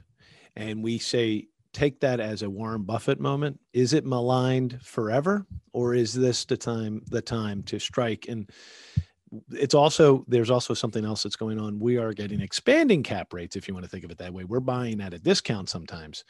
and 0.58 0.82
we 0.82 0.98
say 0.98 1.46
take 1.72 2.00
that 2.00 2.18
as 2.18 2.42
a 2.42 2.50
Warren 2.50 2.82
Buffett 2.82 3.20
moment. 3.20 3.60
Is 3.72 3.92
it 3.92 4.04
maligned 4.04 4.80
forever, 4.82 5.46
or 5.72 5.94
is 5.94 6.12
this 6.12 6.44
the 6.44 6.56
time 6.56 7.02
the 7.06 7.22
time 7.22 7.62
to 7.64 7.78
strike? 7.78 8.26
And 8.28 8.50
it's 9.52 9.74
also 9.74 10.24
there's 10.26 10.50
also 10.50 10.74
something 10.74 11.04
else 11.04 11.22
that's 11.22 11.36
going 11.36 11.60
on. 11.60 11.78
We 11.78 11.96
are 11.96 12.12
getting 12.12 12.40
expanding 12.40 13.04
cap 13.04 13.32
rates, 13.32 13.54
if 13.54 13.68
you 13.68 13.74
want 13.74 13.84
to 13.84 13.90
think 13.90 14.04
of 14.04 14.10
it 14.10 14.18
that 14.18 14.34
way. 14.34 14.44
We're 14.44 14.60
buying 14.60 15.00
at 15.00 15.14
a 15.14 15.18
discount 15.18 15.68
sometimes, 15.68 16.24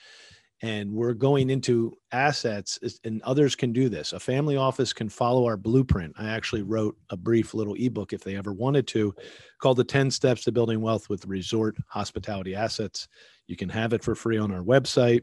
and 0.62 0.92
we're 0.92 1.14
going 1.14 1.50
into 1.50 1.96
assets, 2.12 2.78
and 3.04 3.22
others 3.22 3.54
can 3.54 3.72
do 3.72 3.88
this. 3.88 4.12
A 4.12 4.20
family 4.20 4.56
office 4.56 4.92
can 4.92 5.08
follow 5.08 5.46
our 5.46 5.56
blueprint. 5.56 6.14
I 6.18 6.30
actually 6.30 6.62
wrote 6.62 6.96
a 7.10 7.16
brief 7.16 7.54
little 7.54 7.74
ebook, 7.74 8.12
if 8.12 8.24
they 8.24 8.36
ever 8.36 8.52
wanted 8.52 8.86
to, 8.88 9.14
called 9.60 9.76
"The 9.76 9.84
Ten 9.84 10.10
Steps 10.10 10.44
to 10.44 10.52
Building 10.52 10.80
Wealth 10.80 11.08
with 11.08 11.26
Resort 11.26 11.76
Hospitality 11.88 12.54
Assets." 12.54 13.08
You 13.46 13.56
can 13.56 13.68
have 13.68 13.92
it 13.92 14.02
for 14.02 14.14
free 14.14 14.38
on 14.38 14.52
our 14.52 14.62
website, 14.62 15.22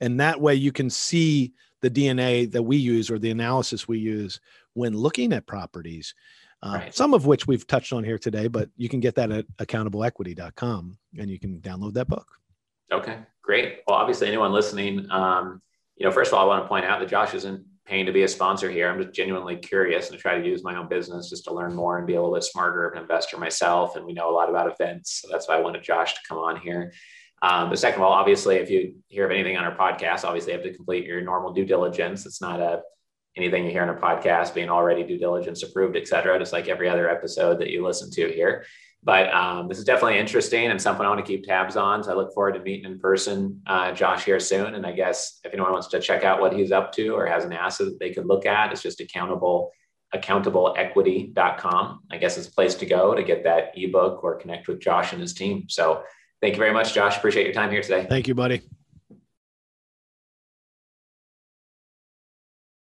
and 0.00 0.18
that 0.20 0.40
way 0.40 0.54
you 0.54 0.72
can 0.72 0.90
see 0.90 1.52
the 1.82 1.90
DNA 1.90 2.50
that 2.52 2.62
we 2.62 2.76
use 2.76 3.10
or 3.10 3.18
the 3.18 3.30
analysis 3.30 3.88
we 3.88 3.98
use 3.98 4.40
when 4.74 4.96
looking 4.96 5.32
at 5.32 5.46
properties 5.46 6.14
uh, 6.62 6.72
right. 6.74 6.94
some 6.94 7.14
of 7.14 7.26
which 7.26 7.46
we've 7.46 7.66
touched 7.66 7.92
on 7.92 8.04
here 8.04 8.18
today, 8.18 8.46
but 8.46 8.68
you 8.76 8.88
can 8.88 9.00
get 9.00 9.14
that 9.14 9.30
at 9.30 9.46
accountableequity.com 9.58 10.98
and 11.18 11.30
you 11.30 11.38
can 11.38 11.60
download 11.60 11.94
that 11.94 12.08
book. 12.08 12.26
Okay, 12.92 13.18
great. 13.42 13.80
Well, 13.86 13.96
obviously, 13.96 14.28
anyone 14.28 14.52
listening, 14.52 15.10
um, 15.10 15.60
you 15.96 16.06
know, 16.06 16.12
first 16.12 16.32
of 16.32 16.38
all, 16.38 16.44
I 16.44 16.48
want 16.48 16.64
to 16.64 16.68
point 16.68 16.84
out 16.84 17.00
that 17.00 17.08
Josh 17.08 17.34
isn't 17.34 17.64
paying 17.86 18.06
to 18.06 18.12
be 18.12 18.22
a 18.22 18.28
sponsor 18.28 18.70
here. 18.70 18.88
I'm 18.88 19.02
just 19.02 19.14
genuinely 19.14 19.56
curious 19.56 20.10
and 20.10 20.18
try 20.18 20.38
to 20.38 20.46
use 20.46 20.62
my 20.62 20.76
own 20.76 20.88
business 20.88 21.28
just 21.28 21.44
to 21.44 21.54
learn 21.54 21.74
more 21.74 21.98
and 21.98 22.06
be 22.06 22.14
a 22.14 22.20
little 22.20 22.34
bit 22.34 22.44
smarter 22.44 22.86
of 22.86 22.94
an 22.94 23.02
investor 23.02 23.36
myself. 23.36 23.96
And 23.96 24.06
we 24.06 24.12
know 24.12 24.30
a 24.30 24.34
lot 24.34 24.48
about 24.48 24.70
events. 24.70 25.20
So 25.20 25.28
that's 25.30 25.48
why 25.48 25.56
I 25.56 25.60
wanted 25.60 25.82
Josh 25.82 26.14
to 26.14 26.20
come 26.28 26.38
on 26.38 26.60
here. 26.60 26.92
Um, 27.42 27.70
but 27.70 27.78
second 27.78 28.00
of 28.00 28.06
all, 28.06 28.12
obviously, 28.12 28.56
if 28.56 28.70
you 28.70 28.96
hear 29.08 29.24
of 29.24 29.30
anything 29.30 29.56
on 29.56 29.64
our 29.64 29.76
podcast, 29.76 30.24
obviously 30.24 30.52
you 30.52 30.58
have 30.58 30.66
to 30.66 30.74
complete 30.74 31.06
your 31.06 31.20
normal 31.22 31.52
due 31.52 31.64
diligence. 31.64 32.26
It's 32.26 32.40
not 32.40 32.60
a 32.60 32.82
anything 33.36 33.64
you 33.64 33.70
hear 33.70 33.82
on 33.82 33.88
a 33.88 33.94
podcast 33.94 34.54
being 34.54 34.68
already 34.68 35.04
due 35.04 35.18
diligence 35.18 35.62
approved, 35.62 35.96
et 35.96 36.06
cetera, 36.06 36.38
just 36.38 36.52
like 36.52 36.68
every 36.68 36.88
other 36.88 37.08
episode 37.08 37.60
that 37.60 37.70
you 37.70 37.84
listen 37.84 38.10
to 38.10 38.28
here. 38.28 38.64
But 39.02 39.32
um, 39.32 39.68
this 39.68 39.78
is 39.78 39.84
definitely 39.84 40.18
interesting 40.18 40.70
and 40.70 40.80
something 40.80 41.06
I 41.06 41.08
want 41.08 41.24
to 41.24 41.26
keep 41.26 41.44
tabs 41.44 41.76
on. 41.76 42.04
So 42.04 42.12
I 42.12 42.14
look 42.14 42.34
forward 42.34 42.52
to 42.54 42.60
meeting 42.60 42.90
in 42.90 42.98
person, 42.98 43.62
uh, 43.66 43.92
Josh, 43.92 44.24
here 44.24 44.38
soon. 44.38 44.74
And 44.74 44.84
I 44.86 44.92
guess 44.92 45.40
if 45.42 45.54
anyone 45.54 45.72
wants 45.72 45.88
to 45.88 46.00
check 46.00 46.22
out 46.22 46.40
what 46.40 46.52
he's 46.52 46.70
up 46.70 46.92
to 46.92 47.10
or 47.10 47.26
has 47.26 47.44
an 47.44 47.52
asset 47.52 47.86
that 47.86 47.98
they 47.98 48.10
could 48.10 48.26
look 48.26 48.44
at, 48.44 48.72
it's 48.72 48.82
just 48.82 49.00
accountable 49.00 49.72
accountableequity.com. 50.14 52.00
I 52.10 52.16
guess 52.16 52.36
it's 52.36 52.48
a 52.48 52.52
place 52.52 52.74
to 52.76 52.86
go 52.86 53.14
to 53.14 53.22
get 53.22 53.44
that 53.44 53.72
ebook 53.76 54.24
or 54.24 54.36
connect 54.36 54.68
with 54.68 54.80
Josh 54.80 55.12
and 55.12 55.20
his 55.20 55.34
team. 55.34 55.66
So 55.68 56.02
thank 56.40 56.54
you 56.54 56.58
very 56.58 56.72
much, 56.72 56.94
Josh. 56.94 57.16
Appreciate 57.16 57.44
your 57.44 57.54
time 57.54 57.70
here 57.70 57.82
today. 57.82 58.06
Thank 58.08 58.26
you, 58.28 58.34
buddy. 58.34 58.60